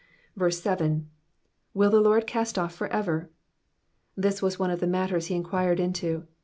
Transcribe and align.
7. 0.49 1.09
*'Will 1.75 1.91
the 1.91 1.99
Lard 2.01 2.25
cast 2.25 2.57
off 2.57 2.73
for 2.73 2.89
everV'* 2.89 3.27
This 4.15 4.41
was 4.41 4.57
one 4.57 4.71
of 4.71 4.79
the 4.79 4.87
matters 4.87 5.27
he 5.27 5.35
en 5.35 5.43
quired 5.43 5.79
into. 5.79 6.25